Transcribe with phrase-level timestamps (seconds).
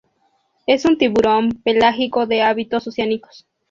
[0.65, 3.45] Es un tiburón pelágico de hábitos oceánicos.